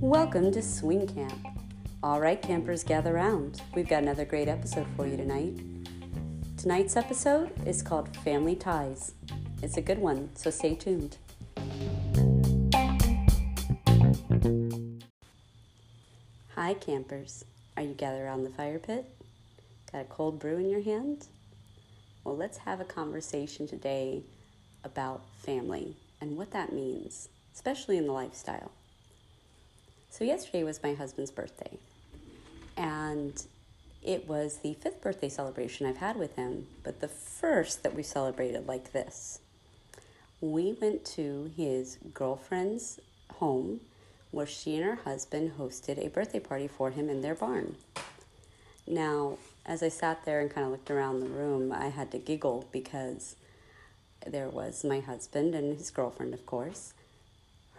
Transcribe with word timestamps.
Welcome 0.00 0.50
to 0.50 0.60
Swing 0.60 1.06
Camp. 1.06 1.46
All 2.02 2.20
right, 2.20 2.42
campers, 2.42 2.82
gather 2.82 3.12
round. 3.12 3.62
We've 3.72 3.86
got 3.86 4.02
another 4.02 4.24
great 4.24 4.48
episode 4.48 4.88
for 4.96 5.06
you 5.06 5.16
tonight. 5.16 5.60
Tonight's 6.56 6.96
episode 6.96 7.52
is 7.68 7.82
called 7.82 8.16
Family 8.16 8.56
Ties. 8.56 9.14
It's 9.62 9.76
a 9.76 9.80
good 9.80 10.00
one, 10.00 10.30
so 10.34 10.50
stay 10.50 10.74
tuned. 10.74 11.18
Hi, 16.56 16.74
campers. 16.74 17.44
Are 17.76 17.84
you 17.84 17.94
gathered 17.94 18.24
around 18.24 18.42
the 18.42 18.50
fire 18.50 18.80
pit? 18.80 19.08
Got 19.92 20.00
a 20.00 20.04
cold 20.06 20.40
brew 20.40 20.56
in 20.56 20.68
your 20.68 20.82
hand? 20.82 21.28
Well, 22.24 22.36
let's 22.36 22.58
have 22.58 22.80
a 22.80 22.84
conversation 22.84 23.68
today 23.68 24.24
about 24.84 25.22
family 25.38 25.96
and 26.20 26.36
what 26.36 26.50
that 26.52 26.72
means, 26.72 27.28
especially 27.54 27.96
in 27.96 28.06
the 28.06 28.12
lifestyle. 28.12 28.70
So, 30.10 30.24
yesterday 30.24 30.62
was 30.62 30.82
my 30.82 30.94
husband's 30.94 31.30
birthday, 31.30 31.78
and 32.76 33.42
it 34.02 34.28
was 34.28 34.58
the 34.58 34.74
fifth 34.74 35.00
birthday 35.00 35.28
celebration 35.28 35.86
I've 35.86 35.96
had 35.98 36.16
with 36.16 36.36
him, 36.36 36.66
but 36.82 37.00
the 37.00 37.08
first 37.08 37.82
that 37.82 37.94
we 37.94 38.02
celebrated 38.02 38.66
like 38.66 38.92
this. 38.92 39.38
We 40.40 40.76
went 40.80 41.04
to 41.16 41.52
his 41.56 41.98
girlfriend's 42.12 42.98
home 43.34 43.80
where 44.32 44.46
she 44.46 44.76
and 44.76 44.84
her 44.84 44.96
husband 44.96 45.52
hosted 45.58 46.04
a 46.04 46.08
birthday 46.08 46.40
party 46.40 46.66
for 46.66 46.90
him 46.90 47.08
in 47.08 47.20
their 47.20 47.34
barn. 47.34 47.76
Now, 48.86 49.38
as 49.64 49.82
I 49.82 49.88
sat 49.88 50.24
there 50.24 50.40
and 50.40 50.50
kind 50.50 50.66
of 50.66 50.72
looked 50.72 50.90
around 50.90 51.20
the 51.20 51.26
room, 51.26 51.70
I 51.70 51.88
had 51.88 52.10
to 52.10 52.18
giggle 52.18 52.66
because 52.72 53.36
there 54.26 54.48
was 54.48 54.84
my 54.84 55.00
husband 55.00 55.54
and 55.54 55.76
his 55.76 55.90
girlfriend, 55.90 56.34
of 56.34 56.46
course, 56.46 56.94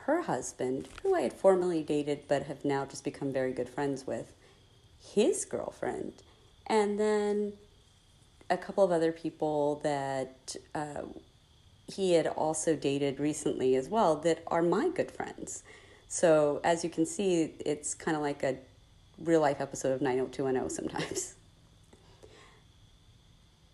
her 0.05 0.23
husband, 0.23 0.89
who 1.01 1.15
I 1.15 1.21
had 1.21 1.33
formerly 1.33 1.83
dated 1.83 2.23
but 2.27 2.43
have 2.43 2.65
now 2.65 2.85
just 2.85 3.03
become 3.03 3.31
very 3.31 3.53
good 3.53 3.69
friends 3.69 4.05
with, 4.05 4.33
his 5.13 5.45
girlfriend, 5.45 6.13
and 6.67 6.99
then 6.99 7.53
a 8.49 8.57
couple 8.57 8.83
of 8.83 8.91
other 8.91 9.11
people 9.11 9.79
that 9.83 10.55
uh, 10.75 11.03
he 11.87 12.13
had 12.13 12.27
also 12.27 12.75
dated 12.75 13.19
recently 13.19 13.75
as 13.75 13.89
well 13.89 14.15
that 14.17 14.43
are 14.47 14.61
my 14.61 14.89
good 14.89 15.11
friends. 15.11 15.63
So, 16.07 16.61
as 16.63 16.83
you 16.83 16.89
can 16.89 17.05
see, 17.05 17.53
it's 17.65 17.93
kind 17.93 18.15
of 18.15 18.21
like 18.21 18.43
a 18.43 18.57
real 19.19 19.41
life 19.41 19.59
episode 19.59 19.93
of 19.93 20.01
90210 20.01 20.69
sometimes. 20.69 21.35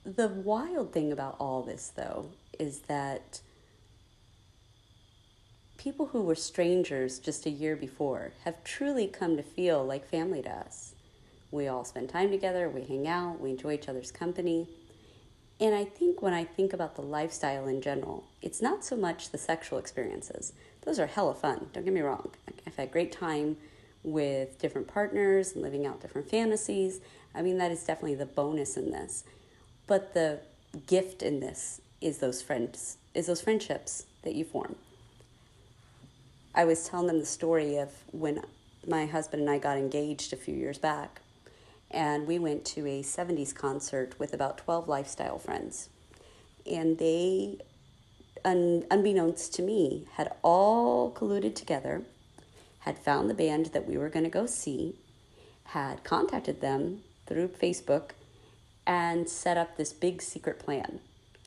The 0.05 0.29
wild 0.29 0.91
thing 0.91 1.11
about 1.11 1.35
all 1.39 1.61
this, 1.61 1.91
though, 1.95 2.31
is 2.59 2.81
that 2.81 3.41
people 5.77 6.07
who 6.07 6.21
were 6.21 6.35
strangers 6.35 7.17
just 7.17 7.45
a 7.45 7.49
year 7.49 7.75
before 7.75 8.33
have 8.43 8.63
truly 8.66 9.07
come 9.07 9.38
to 9.38 9.43
feel 9.43 9.83
like 9.83 10.05
family 10.05 10.41
to 10.41 10.49
us. 10.49 10.93
We 11.51 11.67
all 11.67 11.85
spend 11.85 12.09
time 12.09 12.29
together, 12.29 12.69
we 12.69 12.83
hang 12.83 13.07
out, 13.07 13.39
we 13.39 13.51
enjoy 13.51 13.73
each 13.73 13.88
other's 13.88 14.11
company. 14.11 14.67
And 15.59 15.73
I 15.73 15.85
think 15.85 16.21
when 16.21 16.33
I 16.33 16.43
think 16.43 16.73
about 16.73 16.95
the 16.95 17.01
lifestyle 17.01 17.66
in 17.67 17.81
general, 17.81 18.25
it's 18.41 18.61
not 18.61 18.83
so 18.85 18.95
much 18.95 19.29
the 19.29 19.38
sexual 19.38 19.79
experiences. 19.79 20.53
Those 20.83 20.99
are 20.99 21.07
hella 21.07 21.33
fun, 21.33 21.69
don't 21.73 21.85
get 21.85 21.94
me 21.94 22.01
wrong. 22.01 22.29
I've 22.67 22.75
had 22.75 22.91
great 22.91 23.11
time 23.11 23.57
with 24.03 24.59
different 24.59 24.88
partners 24.88 25.53
and 25.53 25.61
living 25.61 25.85
out 25.85 26.01
different 26.01 26.29
fantasies. 26.29 26.99
I 27.33 27.41
mean, 27.41 27.57
that 27.57 27.71
is 27.71 27.83
definitely 27.83 28.16
the 28.16 28.25
bonus 28.25 28.77
in 28.77 28.91
this. 28.91 29.23
But 29.88 30.13
the 30.13 30.39
gift 30.88 31.23
in 31.23 31.39
this 31.39 31.81
is 32.02 32.19
those 32.19 32.42
friends, 32.42 32.97
is 33.14 33.28
those 33.28 33.42
friendships 33.42 34.05
that 34.23 34.36
you 34.36 34.45
form. 34.45 34.75
I 36.56 36.66
was 36.66 36.88
telling 36.88 37.08
them 37.08 37.19
the 37.19 37.25
story 37.25 37.78
of 37.78 37.91
when 38.11 38.41
my 38.88 39.06
husband 39.06 39.41
and 39.41 39.50
I 39.50 39.59
got 39.59 39.78
engaged 39.78 40.34
a 40.34 40.38
few 40.38 40.56
years 40.56 40.78
back 40.78 41.22
and 41.91 42.28
we 42.28 42.38
went 42.38 42.66
to 42.66 42.85
a 42.85 43.01
70s 43.01 43.53
concert 43.53 44.19
with 44.19 44.34
about 44.34 44.57
12 44.57 44.88
lifestyle 44.88 45.40
friends. 45.40 45.90
And 46.69 46.97
they, 46.97 47.57
un- 48.46 48.85
unbeknownst 48.91 49.53
to 49.56 49.62
me, 49.62 50.07
had 50.13 50.31
all 50.44 51.12
colluded 51.12 51.56
together, 51.56 52.03
had 52.79 52.97
found 52.97 53.29
the 53.29 53.34
band 53.34 53.68
that 53.68 53.88
we 53.88 53.97
were 53.97 54.09
going 54.09 54.25
to 54.25 54.29
go 54.29 54.46
see, 54.46 54.96
had 55.66 56.03
contacted 56.03 56.62
them 56.62 57.02
through 57.25 57.47
Facebook, 57.50 58.12
and 58.85 59.28
set 59.28 59.57
up 59.57 59.78
this 59.78 59.94
big 59.94 60.22
secret 60.22 60.59
plan. 60.59 61.00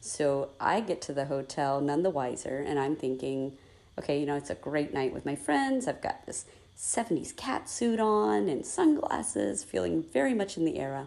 So 0.05 0.49
I 0.59 0.81
get 0.81 1.01
to 1.03 1.13
the 1.13 1.27
hotel 1.27 1.81
none 1.81 2.03
the 2.03 2.11
wiser, 2.11 2.57
and 2.59 2.77
I'm 2.77 2.97
thinking, 2.97 3.57
okay, 3.97 4.19
you 4.19 4.27
know, 4.27 4.35
it's 4.35 4.51
a 4.51 4.57
great 4.57 4.93
night 4.93 5.15
with 5.15 5.25
my 5.25 5.37
friends. 5.37 5.87
I've 5.87 6.03
got 6.03 6.27
this 6.27 6.45
70s 6.77 7.37
cat 7.37 7.71
suit 7.71 8.01
on 8.01 8.49
and 8.49 8.67
sunglasses, 8.67 9.63
feeling 9.63 10.03
very 10.03 10.35
much 10.35 10.57
in 10.57 10.65
the 10.65 10.81
era. 10.81 11.07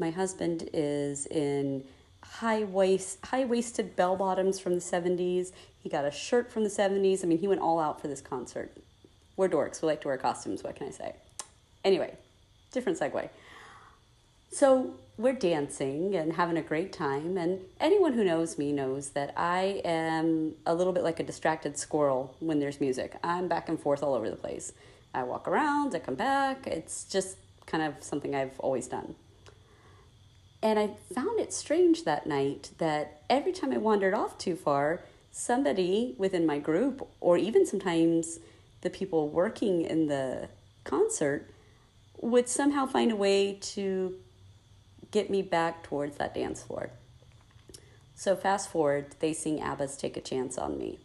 My 0.00 0.10
husband 0.10 0.68
is 0.72 1.26
in 1.26 1.84
high 2.24 2.64
waist 2.64 3.24
high 3.24 3.44
waisted 3.44 3.94
bell 3.94 4.16
bottoms 4.16 4.58
from 4.58 4.74
the 4.74 4.80
70s. 4.80 5.52
He 5.80 5.88
got 5.88 6.04
a 6.04 6.10
shirt 6.10 6.50
from 6.50 6.64
the 6.64 6.70
70s. 6.70 7.22
I 7.22 7.28
mean, 7.28 7.38
he 7.38 7.46
went 7.46 7.60
all 7.60 7.78
out 7.78 8.00
for 8.00 8.08
this 8.08 8.20
concert. 8.20 8.76
We're 9.36 9.48
dorks. 9.48 9.80
We 9.80 9.86
like 9.86 10.00
to 10.00 10.08
wear 10.08 10.16
costumes. 10.16 10.64
What 10.64 10.74
can 10.74 10.88
I 10.88 10.90
say? 10.90 11.14
Anyway, 11.84 12.16
different 12.72 12.98
segue. 12.98 13.28
So 14.50 14.94
we're 15.18 15.34
dancing 15.34 16.14
and 16.14 16.32
having 16.32 16.56
a 16.56 16.62
great 16.62 16.92
time. 16.92 17.36
And 17.36 17.60
anyone 17.80 18.12
who 18.12 18.22
knows 18.22 18.56
me 18.56 18.72
knows 18.72 19.10
that 19.10 19.34
I 19.36 19.82
am 19.84 20.54
a 20.64 20.72
little 20.72 20.92
bit 20.92 21.02
like 21.02 21.18
a 21.18 21.24
distracted 21.24 21.76
squirrel 21.76 22.36
when 22.38 22.60
there's 22.60 22.80
music. 22.80 23.18
I'm 23.24 23.48
back 23.48 23.68
and 23.68 23.78
forth 23.78 24.02
all 24.04 24.14
over 24.14 24.30
the 24.30 24.36
place. 24.36 24.72
I 25.12 25.24
walk 25.24 25.48
around, 25.48 25.94
I 25.94 25.98
come 25.98 26.14
back. 26.14 26.68
It's 26.68 27.04
just 27.04 27.36
kind 27.66 27.82
of 27.82 27.94
something 28.00 28.34
I've 28.34 28.58
always 28.60 28.86
done. 28.86 29.16
And 30.62 30.78
I 30.78 30.90
found 31.12 31.40
it 31.40 31.52
strange 31.52 32.04
that 32.04 32.26
night 32.26 32.70
that 32.78 33.22
every 33.28 33.52
time 33.52 33.72
I 33.72 33.78
wandered 33.78 34.14
off 34.14 34.38
too 34.38 34.54
far, 34.54 35.00
somebody 35.32 36.14
within 36.16 36.46
my 36.46 36.58
group, 36.58 37.06
or 37.20 37.36
even 37.36 37.66
sometimes 37.66 38.38
the 38.82 38.90
people 38.90 39.28
working 39.28 39.82
in 39.82 40.06
the 40.06 40.48
concert, 40.84 41.50
would 42.20 42.48
somehow 42.48 42.86
find 42.86 43.12
a 43.12 43.16
way 43.16 43.54
to 43.60 44.14
get 45.10 45.30
me 45.30 45.42
back 45.42 45.82
towards 45.82 46.16
that 46.16 46.34
dance 46.34 46.62
floor. 46.62 46.90
So, 48.14 48.34
fast 48.34 48.70
forward, 48.70 49.14
they 49.20 49.32
sing 49.32 49.60
ABBA's 49.60 49.96
Take 49.96 50.16
a 50.16 50.20
Chance 50.20 50.58
on 50.58 50.76
Me. 50.76 50.98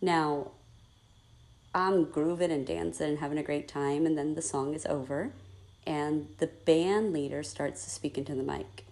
Now, 0.00 0.52
I'm 1.74 2.04
grooving 2.04 2.52
and 2.52 2.64
dancing 2.64 3.10
and 3.10 3.18
having 3.18 3.38
a 3.38 3.42
great 3.42 3.66
time, 3.66 4.06
and 4.06 4.16
then 4.16 4.34
the 4.34 4.42
song 4.42 4.74
is 4.74 4.86
over, 4.86 5.32
and 5.86 6.28
the 6.38 6.46
band 6.46 7.12
leader 7.12 7.42
starts 7.42 7.82
to 7.84 7.90
speak 7.90 8.16
into 8.16 8.34
the 8.34 8.44
mic. 8.44 8.86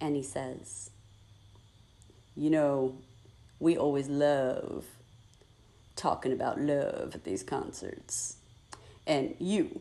And 0.00 0.14
he 0.14 0.22
says, 0.22 0.90
You 2.36 2.50
know, 2.50 2.96
we 3.58 3.76
always 3.76 4.08
love 4.08 4.84
talking 5.96 6.32
about 6.32 6.60
love 6.60 7.12
at 7.14 7.24
these 7.24 7.42
concerts. 7.42 8.36
And 9.06 9.34
you, 9.38 9.80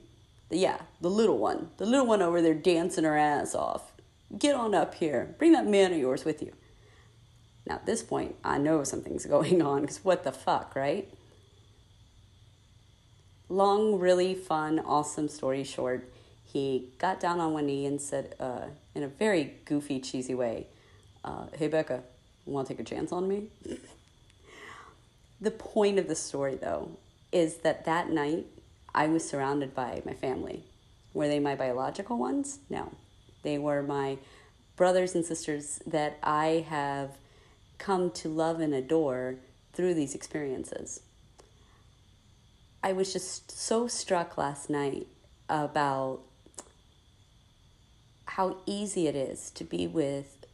yeah, 0.58 0.80
the 1.00 1.10
little 1.10 1.38
one, 1.38 1.70
the 1.78 1.86
little 1.86 2.08
one 2.08 2.22
over 2.22 2.42
there 2.42 2.56
dancing 2.56 3.04
her 3.04 3.18
ass 3.18 3.54
off. 3.54 3.92
Get 4.38 4.56
on 4.56 4.74
up 4.74 4.96
here. 4.96 5.36
Bring 5.38 5.52
that 5.54 5.68
man 5.68 5.92
of 5.92 6.00
yours 6.00 6.26
with 6.26 6.42
you. 6.42 6.54
Now, 7.68 7.76
at 7.76 7.86
this 7.86 8.02
point, 8.02 8.36
I 8.44 8.58
know 8.58 8.84
something's 8.84 9.26
going 9.28 9.62
on 9.62 9.82
because 9.82 10.04
what 10.04 10.24
the 10.24 10.32
fuck, 10.32 10.76
right? 10.76 11.08
Long, 13.48 14.00
really 14.00 14.36
fun, 14.36 14.80
awesome 14.80 15.28
story 15.28 15.64
short. 15.64 16.12
He 16.46 16.90
got 16.98 17.20
down 17.20 17.40
on 17.40 17.54
one 17.54 17.68
knee 17.68 17.86
and 17.86 18.02
said, 18.02 18.36
uh, 18.40 18.68
in 18.96 19.04
a 19.04 19.08
very 19.08 19.54
goofy, 19.66 20.00
cheesy 20.00 20.34
way, 20.34 20.68
uh, 21.24 21.46
Hey, 21.56 21.68
Becca, 21.68 22.04
want 22.46 22.68
to 22.68 22.74
take 22.74 22.80
a 22.80 22.84
chance 22.84 23.12
on 23.12 23.28
me? 23.28 23.48
the 25.42 25.52
point 25.52 26.00
of 26.00 26.08
the 26.08 26.16
story, 26.16 26.56
though, 26.56 26.92
is 27.32 27.58
that 27.58 27.86
that 27.86 28.10
night 28.10 28.48
I 28.94 29.08
was 29.08 29.28
surrounded 29.28 29.76
by 29.76 30.02
my 30.06 30.14
family. 30.14 30.64
Were 31.14 31.28
they 31.28 31.40
my 31.40 31.56
biological 31.56 32.18
ones? 32.18 32.60
No. 32.70 32.92
They 33.44 33.58
were 33.58 33.82
my 33.82 34.18
brothers 34.76 35.16
and 35.16 35.26
sisters 35.26 35.82
that 35.86 36.18
I 36.24 36.66
have 36.70 37.12
come 37.78 38.12
to 38.12 38.30
love 38.30 38.60
and 38.60 38.74
adore 38.74 39.36
through 39.74 39.94
these 39.94 40.16
experiences. 40.16 41.02
I 42.84 42.94
was 42.94 43.12
just 43.12 43.52
so 43.52 43.88
struck 43.88 44.38
last 44.38 44.70
night 44.70 45.08
about 45.50 46.22
how 48.26 48.58
easy 48.66 49.08
it 49.08 49.16
is 49.16 49.50
to 49.52 49.64
be 49.64 49.88
with 49.88 50.46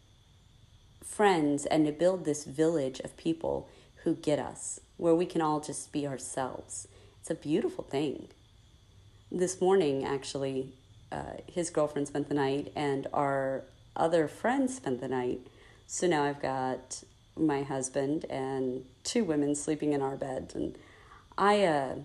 friends 1.03 1.65
and 1.65 1.85
to 1.85 1.91
build 1.91 2.25
this 2.25 2.45
village 2.45 2.99
of 3.01 3.15
people 3.17 3.69
who 4.03 4.15
get 4.15 4.39
us, 4.39 4.79
where 4.97 5.15
we 5.15 5.25
can 5.25 5.41
all 5.41 5.59
just 5.59 5.91
be 5.91 6.07
ourselves 6.07 6.87
it's 7.25 7.31
a 7.31 7.33
beautiful 7.33 7.83
thing. 7.83 8.27
This 9.31 9.59
morning, 9.59 10.05
actually, 10.05 10.75
uh, 11.11 11.37
his 11.51 11.71
girlfriend 11.71 12.07
spent 12.07 12.29
the 12.29 12.35
night, 12.35 12.71
and 12.75 13.07
our 13.13 13.63
other 13.95 14.27
friend 14.27 14.69
spent 14.69 15.01
the 15.01 15.07
night. 15.07 15.39
So 15.87 16.05
now 16.05 16.23
I've 16.23 16.39
got 16.39 17.03
my 17.35 17.63
husband 17.63 18.25
and 18.29 18.85
two 19.03 19.23
women 19.23 19.55
sleeping 19.55 19.93
in 19.93 20.03
our 20.03 20.15
bed. 20.15 20.51
And 20.53 20.77
I, 21.35 21.63
uh, 21.63 21.95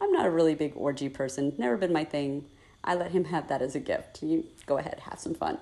I'm 0.00 0.10
not 0.10 0.26
a 0.26 0.30
really 0.30 0.56
big 0.56 0.72
orgy 0.74 1.08
person, 1.08 1.52
never 1.56 1.76
been 1.76 1.92
my 1.92 2.02
thing. 2.02 2.46
I 2.82 2.96
let 2.96 3.12
him 3.12 3.26
have 3.26 3.46
that 3.50 3.62
as 3.62 3.76
a 3.76 3.80
gift. 3.80 4.24
You 4.24 4.42
go 4.66 4.78
ahead, 4.78 5.02
have 5.08 5.20
some 5.20 5.34
fun. 5.34 5.58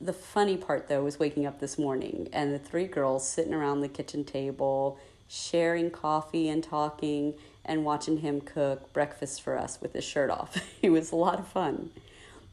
The 0.00 0.12
funny 0.12 0.56
part, 0.56 0.86
though, 0.86 1.02
was 1.02 1.18
waking 1.18 1.44
up 1.44 1.58
this 1.58 1.76
morning 1.76 2.28
and 2.32 2.54
the 2.54 2.58
three 2.60 2.86
girls 2.86 3.28
sitting 3.28 3.52
around 3.52 3.80
the 3.80 3.88
kitchen 3.88 4.22
table, 4.22 5.00
sharing 5.28 5.90
coffee 5.90 6.48
and 6.48 6.64
talking, 6.64 7.34
and 7.64 7.84
watching 7.84 8.18
him 8.18 8.40
cook 8.40 8.92
breakfast 8.92 9.42
for 9.42 9.56
us 9.56 9.78
with 9.80 9.92
his 9.92 10.04
shirt 10.04 10.30
off. 10.30 10.56
it 10.82 10.90
was 10.90 11.12
a 11.12 11.16
lot 11.16 11.38
of 11.38 11.46
fun. 11.46 11.90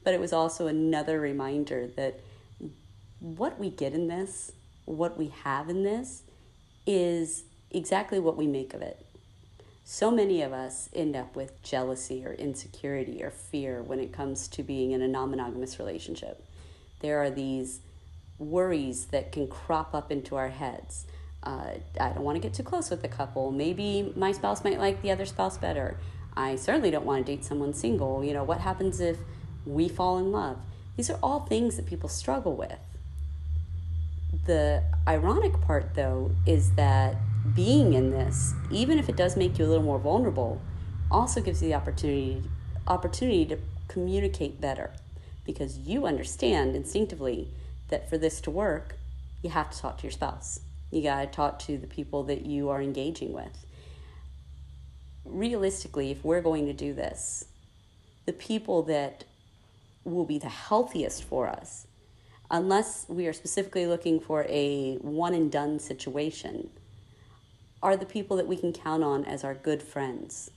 But 0.04 0.14
it 0.14 0.20
was 0.20 0.34
also 0.34 0.68
another 0.68 1.20
reminder 1.20 1.88
that 1.96 2.20
what 3.20 3.60
we 3.60 3.70
get 3.70 3.94
in 3.94 4.08
this, 4.08 4.52
what 4.84 5.18
we 5.18 5.34
have 5.44 5.70
in 5.70 5.84
this, 5.84 6.24
is 6.86 7.46
exactly 7.72 8.20
what 8.20 8.38
we 8.38 8.46
make 8.46 8.74
of 8.74 8.82
it. 8.82 9.06
So 9.84 10.12
many 10.12 10.42
of 10.42 10.52
us 10.52 10.90
end 10.94 11.16
up 11.16 11.36
with 11.36 11.62
jealousy 11.64 12.26
or 12.26 12.34
insecurity 12.34 13.24
or 13.24 13.30
fear 13.30 13.82
when 13.82 14.00
it 14.00 14.12
comes 14.12 14.48
to 14.50 14.64
being 14.64 14.92
in 14.92 15.02
a 15.02 15.08
non 15.08 15.30
monogamous 15.30 15.80
relationship. 15.80 16.44
There 17.02 17.22
are 17.22 17.30
these 17.30 17.82
worries 18.38 19.06
that 19.08 19.32
can 19.32 19.48
crop 19.48 19.94
up 19.94 20.12
into 20.12 20.36
our 20.36 20.50
heads. 20.50 21.06
Uh, 21.46 21.76
I 22.00 22.10
don't 22.10 22.24
want 22.24 22.36
to 22.36 22.40
get 22.40 22.54
too 22.54 22.64
close 22.64 22.90
with 22.90 23.02
the 23.02 23.08
couple. 23.08 23.52
Maybe 23.52 24.12
my 24.16 24.32
spouse 24.32 24.64
might 24.64 24.80
like 24.80 25.02
the 25.02 25.12
other 25.12 25.26
spouse 25.26 25.58
better. 25.58 25.98
I 26.36 26.56
certainly 26.56 26.92
don't 26.92 27.06
want 27.06 27.26
to 27.26 27.32
date 27.32 27.46
someone 27.46 27.74
single. 27.74 28.24
You 28.24 28.34
know, 28.34 28.44
what 28.44 28.62
happens 28.62 29.00
if 29.00 29.18
we 29.66 29.88
fall 29.88 30.18
in 30.18 30.32
love? 30.32 30.58
These 30.98 31.10
are 31.10 31.20
all 31.22 31.42
things 31.42 31.76
that 31.76 31.86
people 31.86 32.10
struggle 32.10 32.56
with. 32.56 32.80
The 34.46 34.84
ironic 35.08 35.62
part, 35.62 35.94
though, 35.94 36.32
is 36.46 36.72
that 36.72 37.16
being 37.54 37.94
in 37.94 38.12
this, 38.12 38.54
even 38.72 38.98
if 38.98 39.08
it 39.08 39.16
does 39.16 39.38
make 39.38 39.58
you 39.60 39.66
a 39.66 39.68
little 39.68 39.84
more 39.84 40.00
vulnerable, 40.00 40.62
also 41.12 41.42
gives 41.42 41.62
you 41.62 41.70
the 41.70 41.76
opportunity 41.76 42.44
opportunity 42.88 43.46
to 43.46 43.58
communicate 43.88 44.62
better 44.62 44.92
because 45.44 45.80
you 45.80 46.06
understand 46.06 46.76
instinctively 46.76 47.48
that 47.90 48.08
for 48.10 48.18
this 48.18 48.40
to 48.42 48.52
work, 48.52 48.96
you 49.42 49.50
have 49.50 49.72
to 49.72 49.80
talk 49.80 49.98
to 49.98 50.04
your 50.04 50.12
spouse. 50.12 50.60
You 50.96 51.04
got 51.04 51.20
to 51.20 51.28
talk 51.28 51.60
to 51.60 51.78
the 51.78 51.88
people 51.88 52.24
that 52.24 52.46
you 52.46 52.70
are 52.70 52.82
engaging 52.82 53.34
with. 53.34 53.66
Realistically, 55.26 56.10
if 56.10 56.24
we're 56.24 56.40
going 56.40 56.68
to 56.68 56.74
do 56.74 56.94
this, 56.94 57.44
the 58.26 58.32
people 58.32 58.82
that 58.84 59.26
will 60.06 60.24
be 60.24 60.40
the 60.40 60.48
healthiest 60.48 61.26
for 61.26 61.50
us, 61.50 61.86
unless 62.50 63.08
we 63.10 63.28
are 63.28 63.34
specifically 63.34 63.86
looking 63.86 64.22
for 64.22 64.46
a 64.48 64.96
one 65.02 65.34
and 65.34 65.52
done 65.52 65.80
situation, 65.80 66.70
are 67.84 67.98
the 67.98 68.06
people 68.06 68.38
that 68.38 68.48
we 68.48 68.56
can 68.56 68.72
count 68.72 69.04
on 69.04 69.26
as 69.26 69.44
our 69.44 69.54
good 69.54 69.84
friends 69.84 70.50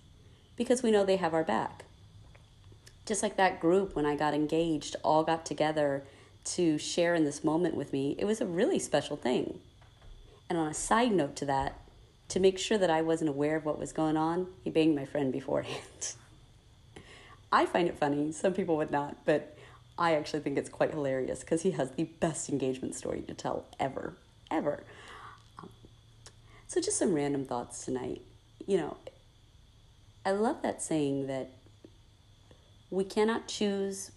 because 0.55 0.85
we 0.85 0.93
know 0.93 1.05
they 1.05 1.17
have 1.17 1.35
our 1.35 1.43
back. 1.43 1.85
Just 3.07 3.25
like 3.25 3.37
that 3.39 3.59
group 3.59 3.97
when 3.97 4.07
I 4.07 4.15
got 4.15 4.35
engaged, 4.35 4.95
all 5.03 5.25
got 5.25 5.45
together 5.45 6.05
to 6.45 6.79
share 6.79 7.17
in 7.17 7.25
this 7.25 7.43
moment 7.43 7.75
with 7.75 7.93
me. 7.93 8.15
It 8.21 8.25
was 8.25 8.41
a 8.41 8.47
really 8.47 8.79
special 8.79 9.17
thing. 9.17 9.59
And 10.49 10.59
on 10.59 10.69
a 10.69 10.75
side 10.75 11.13
note 11.13 11.37
to 11.37 11.45
that, 11.47 11.81
to 12.29 12.41
make 12.41 12.59
sure 12.59 12.79
that 12.79 12.91
I 12.91 13.03
wasn't 13.03 13.31
aware 13.31 13.57
of 13.57 13.65
what 13.65 13.79
was 13.79 13.93
going 13.93 14.17
on, 14.17 14.49
he 14.63 14.71
banged 14.71 14.95
my 14.95 15.05
friend 15.05 15.33
beforehand. 15.33 16.15
I 17.53 17.65
find 17.67 17.89
it 17.89 17.99
funny, 17.99 18.33
some 18.33 18.53
people 18.53 18.77
would 18.77 18.91
not, 18.91 19.25
but 19.25 19.57
I 19.99 20.15
actually 20.15 20.41
think 20.41 20.59
it's 20.59 20.69
quite 20.69 20.91
hilarious 20.93 21.41
because 21.41 21.63
he 21.63 21.73
has 21.73 21.93
the 21.93 22.05
best 22.05 22.49
engagement 22.49 22.95
story 22.95 23.23
to 23.23 23.35
tell 23.35 23.65
ever, 23.81 24.15
ever. 24.51 24.85
Um, 25.59 25.71
so, 26.67 26.81
just 26.81 26.99
some 26.99 27.15
random 27.15 27.47
thoughts 27.47 27.85
tonight. 27.85 28.23
You 28.67 28.77
know, 28.77 28.97
I 30.27 30.33
love 30.33 30.63
that 30.63 30.83
saying 30.83 31.27
that 31.27 31.51
we 32.91 33.05
cannot 33.05 33.49
choose 33.49 34.13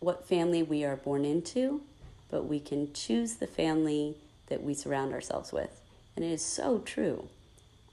what 0.00 0.26
family 0.26 0.62
we 0.62 0.84
are 0.84 0.96
born 0.96 1.24
into, 1.24 1.82
but 2.30 2.46
we 2.46 2.58
can 2.58 2.92
choose 2.94 3.34
the 3.34 3.46
family 3.46 4.16
that 4.50 4.62
we 4.62 4.74
surround 4.74 5.14
ourselves 5.14 5.52
with. 5.52 5.80
And 6.14 6.24
it 6.24 6.30
is 6.30 6.44
so 6.44 6.80
true. 6.80 7.28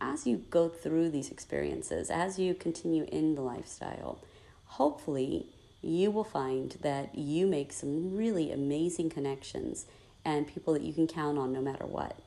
As 0.02 0.28
you 0.28 0.44
go 0.50 0.68
through 0.68 1.10
these 1.10 1.32
experiences, 1.32 2.10
as 2.10 2.38
you 2.38 2.54
continue 2.54 3.08
in 3.12 3.36
the 3.36 3.42
lifestyle, 3.42 4.20
hopefully 4.66 5.48
you 5.82 6.12
will 6.12 6.26
find 6.26 6.76
that 6.82 7.18
you 7.18 7.48
make 7.48 7.72
some 7.72 8.16
really 8.16 8.52
amazing 8.52 9.10
connections 9.10 9.86
and 10.26 10.46
people 10.46 10.74
that 10.74 10.82
you 10.84 10.92
can 10.92 11.08
count 11.08 11.38
on 11.38 11.54
no 11.54 11.62
matter 11.62 11.86
what 11.86 12.20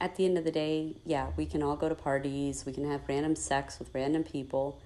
at 0.00 0.16
the 0.16 0.24
end 0.24 0.38
of 0.38 0.44
the 0.44 0.50
day, 0.50 0.96
yeah, 1.04 1.28
we 1.36 1.44
can 1.44 1.62
all 1.62 1.76
go 1.76 1.88
to 1.88 1.94
parties, 1.94 2.64
we 2.64 2.72
can 2.72 2.90
have 2.90 3.02
random 3.06 3.36
sex 3.36 3.78
with 3.78 3.94
random 3.94 4.24
people, 4.24 4.80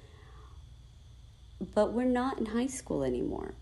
but 1.75 1.93
we're 1.93 2.05
not 2.05 2.39
in 2.39 2.47
high 2.47 2.67
school 2.67 3.05
anymore. 3.05 3.55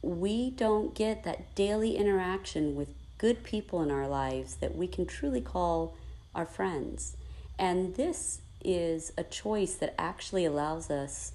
We 0.00 0.50
don't 0.50 0.94
get 0.94 1.24
that 1.24 1.54
daily 1.54 1.96
interaction 1.96 2.74
with 2.74 2.88
good 3.18 3.42
people 3.42 3.82
in 3.82 3.90
our 3.90 4.08
lives 4.08 4.56
that 4.56 4.76
we 4.76 4.86
can 4.86 5.06
truly 5.06 5.40
call 5.40 5.96
our 6.34 6.46
friends. 6.46 7.16
And 7.58 7.94
this 7.94 8.40
is 8.64 9.12
a 9.16 9.24
choice 9.24 9.74
that 9.74 9.94
actually 9.98 10.44
allows 10.44 10.90
us 10.90 11.32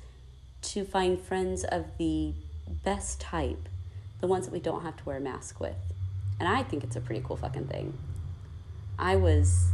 to 0.61 0.83
find 0.83 1.19
friends 1.19 1.63
of 1.63 1.85
the 1.97 2.33
best 2.83 3.21
type, 3.21 3.69
the 4.19 4.27
ones 4.27 4.45
that 4.45 4.51
we 4.51 4.59
don't 4.59 4.83
have 4.83 4.97
to 4.97 5.05
wear 5.05 5.17
a 5.17 5.21
mask 5.21 5.59
with. 5.59 5.77
And 6.39 6.47
I 6.47 6.63
think 6.63 6.83
it's 6.83 6.95
a 6.95 7.01
pretty 7.01 7.21
cool 7.25 7.37
fucking 7.37 7.67
thing. 7.67 7.97
I 8.97 9.15
was 9.15 9.67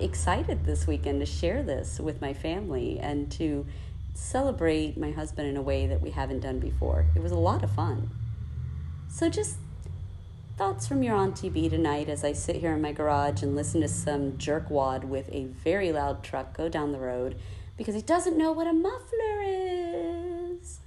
excited 0.00 0.64
this 0.64 0.86
weekend 0.86 1.20
to 1.20 1.26
share 1.26 1.62
this 1.62 2.00
with 2.00 2.20
my 2.20 2.34
family 2.34 2.98
and 2.98 3.30
to 3.32 3.66
celebrate 4.14 4.96
my 4.98 5.10
husband 5.10 5.48
in 5.48 5.56
a 5.56 5.62
way 5.62 5.86
that 5.86 6.00
we 6.00 6.10
haven't 6.10 6.40
done 6.40 6.58
before. 6.58 7.06
It 7.14 7.22
was 7.22 7.32
a 7.32 7.38
lot 7.38 7.62
of 7.62 7.70
fun. 7.70 8.10
So, 9.08 9.28
just 9.28 9.58
thoughts 10.56 10.88
from 10.88 11.02
your 11.02 11.14
Auntie 11.14 11.50
B 11.50 11.68
tonight 11.68 12.08
as 12.08 12.24
I 12.24 12.32
sit 12.32 12.56
here 12.56 12.72
in 12.72 12.80
my 12.80 12.92
garage 12.92 13.42
and 13.42 13.54
listen 13.54 13.82
to 13.82 13.88
some 13.88 14.32
jerkwad 14.38 15.04
with 15.04 15.28
a 15.30 15.44
very 15.44 15.92
loud 15.92 16.22
truck 16.22 16.56
go 16.56 16.70
down 16.70 16.92
the 16.92 16.98
road 16.98 17.36
because 17.76 17.94
he 17.94 18.00
doesn't 18.00 18.38
know 18.38 18.52
what 18.52 18.66
a 18.66 18.72
muffler 18.72 19.42
is. 19.42 20.78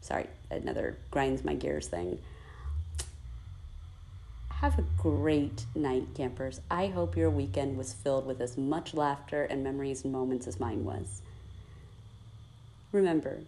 Sorry, 0.00 0.28
another 0.52 0.98
grinds 1.10 1.44
my 1.44 1.54
gears 1.54 1.88
thing. 1.88 2.20
Have 4.50 4.78
a 4.78 4.84
great 4.96 5.66
night, 5.74 6.06
campers. 6.14 6.60
I 6.70 6.86
hope 6.86 7.16
your 7.16 7.30
weekend 7.30 7.76
was 7.76 7.92
filled 7.92 8.24
with 8.24 8.40
as 8.40 8.56
much 8.56 8.94
laughter 8.94 9.42
and 9.42 9.64
memories 9.64 10.04
and 10.04 10.12
moments 10.12 10.46
as 10.46 10.60
mine 10.60 10.84
was. 10.84 11.22
Remember, 12.92 13.40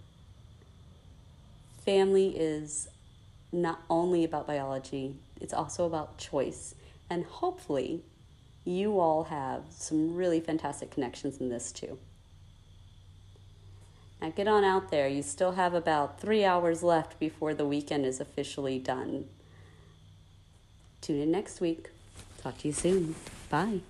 family 1.85 2.37
is 2.37 2.89
not 3.55 3.83
only 3.89 4.25
about 4.25 4.47
biology, 4.47 5.17
it's 5.41 5.55
also 5.55 5.87
about 5.87 6.19
choice. 6.19 6.75
And 7.09 7.25
hopefully, 7.25 8.03
you 8.65 8.99
all 8.99 9.25
have 9.25 9.63
some 9.71 10.15
really 10.15 10.41
fantastic 10.41 10.91
connections 10.91 11.39
in 11.39 11.49
this 11.49 11.71
too. 11.71 11.99
Now, 14.21 14.31
get 14.31 14.49
on 14.49 14.65
out 14.65 14.91
there. 14.91 15.07
You 15.07 15.23
still 15.23 15.53
have 15.53 15.75
about 15.75 16.21
three 16.21 16.45
hours 16.45 16.83
left 16.83 17.19
before 17.21 17.55
the 17.55 17.67
weekend 17.67 18.07
is 18.07 18.21
officially 18.21 18.79
done. 18.79 19.27
Tune 21.01 21.21
in 21.21 21.31
next 21.31 21.61
week. 21.61 21.91
Talk 22.43 22.59
to 22.59 22.69
you 22.69 22.75
soon. 22.75 23.15
Bye. 23.51 23.81